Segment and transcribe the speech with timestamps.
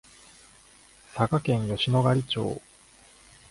[1.13, 2.59] 佐賀県吉野ヶ里町